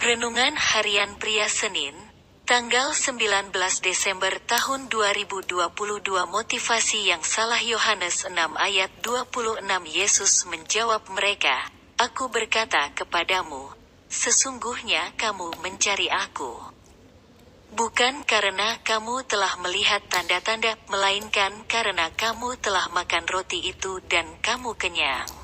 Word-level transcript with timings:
Renungan 0.00 0.56
Harian 0.56 1.20
Pria 1.20 1.44
Senin, 1.44 1.92
tanggal 2.48 2.96
19 2.96 3.52
Desember 3.84 4.32
tahun 4.48 4.88
2022 4.88 5.60
Motivasi 6.24 7.12
yang 7.12 7.20
salah 7.20 7.60
Yohanes 7.60 8.24
6 8.24 8.32
ayat 8.56 8.88
26 9.04 9.60
Yesus 9.92 10.48
menjawab 10.48 11.04
mereka, 11.12 11.68
Aku 12.00 12.32
berkata 12.32 12.88
kepadamu, 12.96 13.76
sesungguhnya 14.08 15.12
kamu 15.20 15.60
mencari 15.60 16.08
aku. 16.08 16.56
Bukan 17.76 18.24
karena 18.24 18.80
kamu 18.80 19.28
telah 19.28 19.52
melihat 19.60 20.00
tanda-tanda, 20.08 20.80
melainkan 20.88 21.68
karena 21.68 22.08
kamu 22.16 22.56
telah 22.56 22.88
makan 22.96 23.28
roti 23.28 23.68
itu 23.68 24.00
dan 24.08 24.24
kamu 24.40 24.72
kenyang. 24.80 25.39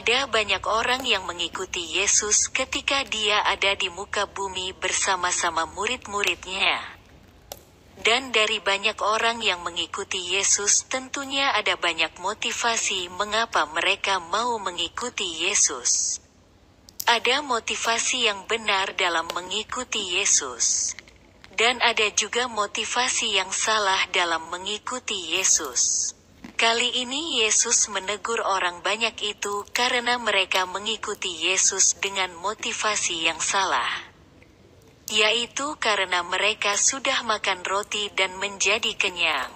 Ada 0.00 0.32
banyak 0.32 0.64
orang 0.64 1.04
yang 1.04 1.28
mengikuti 1.28 2.00
Yesus 2.00 2.48
ketika 2.48 3.04
dia 3.04 3.44
ada 3.44 3.76
di 3.76 3.92
muka 3.92 4.24
bumi 4.24 4.72
bersama-sama 4.72 5.68
murid-muridnya. 5.76 6.80
Dan 8.00 8.32
dari 8.32 8.64
banyak 8.64 8.96
orang 8.96 9.44
yang 9.44 9.60
mengikuti 9.60 10.16
Yesus 10.16 10.88
tentunya 10.88 11.52
ada 11.52 11.76
banyak 11.76 12.16
motivasi 12.16 13.12
mengapa 13.12 13.68
mereka 13.76 14.16
mau 14.24 14.56
mengikuti 14.56 15.44
Yesus. 15.44 16.16
Ada 17.04 17.44
motivasi 17.44 18.24
yang 18.24 18.48
benar 18.48 18.96
dalam 18.96 19.28
mengikuti 19.36 20.16
Yesus. 20.16 20.96
Dan 21.52 21.76
ada 21.84 22.08
juga 22.16 22.48
motivasi 22.48 23.36
yang 23.36 23.52
salah 23.52 24.08
dalam 24.16 24.48
mengikuti 24.48 25.36
Yesus. 25.36 26.16
Kali 26.60 26.92
ini 26.92 27.40
Yesus 27.40 27.88
menegur 27.88 28.44
orang 28.44 28.84
banyak 28.84 29.16
itu 29.24 29.64
karena 29.72 30.20
mereka 30.20 30.68
mengikuti 30.68 31.32
Yesus 31.48 31.96
dengan 32.04 32.36
motivasi 32.36 33.24
yang 33.24 33.40
salah. 33.40 33.88
Yaitu 35.08 35.80
karena 35.80 36.20
mereka 36.20 36.76
sudah 36.76 37.24
makan 37.24 37.64
roti 37.64 38.12
dan 38.12 38.36
menjadi 38.36 38.92
kenyang. 38.92 39.48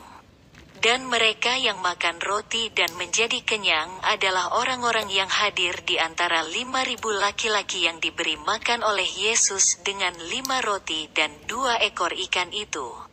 Dan 0.81 1.05
mereka 1.05 1.61
yang 1.61 1.77
makan 1.85 2.25
roti 2.25 2.73
dan 2.73 2.89
menjadi 2.97 3.45
kenyang 3.45 4.01
adalah 4.01 4.57
orang-orang 4.57 5.13
yang 5.13 5.29
hadir 5.29 5.77
di 5.85 6.01
antara 6.01 6.41
5.000 6.41 7.05
laki-laki 7.21 7.85
yang 7.85 8.01
diberi 8.01 8.41
makan 8.41 8.81
oleh 8.81 9.05
Yesus 9.05 9.85
dengan 9.85 10.17
lima 10.33 10.65
roti 10.65 11.13
dan 11.13 11.37
dua 11.45 11.85
ekor 11.85 12.17
ikan 12.17 12.49
itu. 12.57 13.04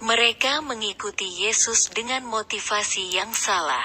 Mereka 0.00 0.64
mengikuti 0.64 1.28
Yesus 1.44 1.92
dengan 1.92 2.24
motivasi 2.24 3.20
yang 3.20 3.36
salah. 3.36 3.84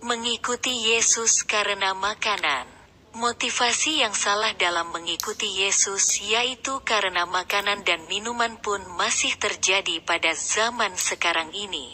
Mengikuti 0.00 0.72
Yesus 0.72 1.44
karena 1.44 1.92
makanan. 1.92 2.64
Motivasi 3.12 4.00
yang 4.00 4.16
salah 4.16 4.56
dalam 4.56 4.88
mengikuti 4.88 5.44
Yesus 5.44 6.24
yaitu 6.24 6.80
karena 6.80 7.28
makanan 7.28 7.84
dan 7.84 8.08
minuman 8.08 8.56
pun 8.56 8.80
masih 8.96 9.36
terjadi 9.36 10.00
pada 10.00 10.32
zaman 10.32 10.96
sekarang 10.96 11.52
ini. 11.52 11.92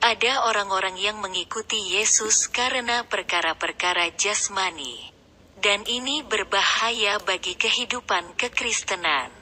Ada 0.00 0.48
orang-orang 0.48 0.96
yang 0.96 1.20
mengikuti 1.20 2.00
Yesus 2.00 2.48
karena 2.48 3.04
perkara-perkara 3.04 4.16
jasmani. 4.16 5.12
Dan 5.60 5.84
ini 5.84 6.24
berbahaya 6.24 7.20
bagi 7.20 7.60
kehidupan 7.60 8.40
kekristenan. 8.40 9.37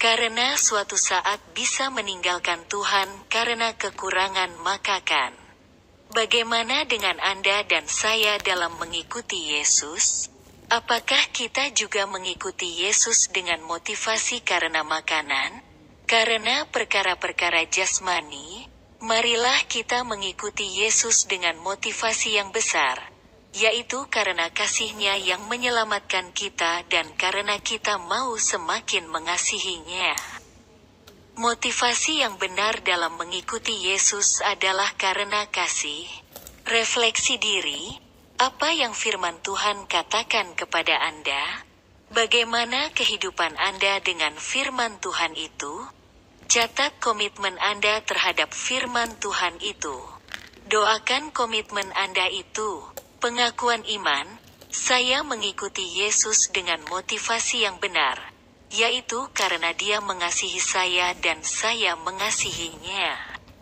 Karena 0.00 0.56
suatu 0.56 0.96
saat 0.96 1.44
bisa 1.52 1.92
meninggalkan 1.92 2.64
Tuhan 2.72 3.28
karena 3.28 3.76
kekurangan 3.76 4.56
makakan. 4.64 5.36
Bagaimana 6.16 6.88
dengan 6.88 7.20
Anda 7.20 7.60
dan 7.68 7.84
saya 7.84 8.40
dalam 8.40 8.80
mengikuti 8.80 9.52
Yesus? 9.52 10.32
Apakah 10.72 11.28
kita 11.36 11.68
juga 11.76 12.08
mengikuti 12.08 12.80
Yesus 12.80 13.28
dengan 13.28 13.60
motivasi 13.60 14.40
karena 14.40 14.80
makanan? 14.80 15.60
Karena 16.08 16.64
perkara-perkara 16.64 17.68
jasmani? 17.68 18.72
Marilah 19.04 19.68
kita 19.68 20.00
mengikuti 20.08 20.80
Yesus 20.80 21.28
dengan 21.28 21.60
motivasi 21.60 22.40
yang 22.40 22.48
besar 22.56 23.09
yaitu 23.50 24.06
karena 24.06 24.46
kasihnya 24.54 25.18
yang 25.18 25.50
menyelamatkan 25.50 26.30
kita 26.30 26.86
dan 26.86 27.10
karena 27.18 27.58
kita 27.58 27.98
mau 27.98 28.38
semakin 28.38 29.10
mengasihinya. 29.10 30.14
Motivasi 31.40 32.20
yang 32.20 32.36
benar 32.36 32.84
dalam 32.84 33.16
mengikuti 33.16 33.72
Yesus 33.90 34.44
adalah 34.44 34.92
karena 34.94 35.48
kasih. 35.48 36.04
Refleksi 36.68 37.40
diri, 37.40 37.96
apa 38.36 38.70
yang 38.70 38.92
firman 38.94 39.40
Tuhan 39.42 39.88
katakan 39.88 40.54
kepada 40.54 41.00
Anda? 41.00 41.64
Bagaimana 42.12 42.90
kehidupan 42.92 43.56
Anda 43.56 44.02
dengan 44.04 44.36
firman 44.36 45.00
Tuhan 45.00 45.34
itu? 45.34 45.86
Catat 46.50 46.98
komitmen 46.98 47.54
Anda 47.62 48.02
terhadap 48.02 48.50
firman 48.50 49.14
Tuhan 49.22 49.62
itu. 49.62 49.96
Doakan 50.66 51.30
komitmen 51.30 51.88
Anda 51.94 52.26
itu. 52.28 52.99
Pengakuan 53.20 53.84
iman, 53.84 54.24
saya 54.72 55.20
mengikuti 55.20 55.84
Yesus 55.84 56.48
dengan 56.56 56.80
motivasi 56.88 57.68
yang 57.68 57.76
benar, 57.76 58.16
yaitu 58.72 59.28
karena 59.36 59.76
Dia 59.76 60.00
mengasihi 60.00 60.56
saya 60.56 61.12
dan 61.20 61.44
saya 61.44 62.00
mengasihinya. 62.00 63.29